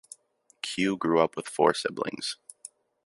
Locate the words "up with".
1.19-1.47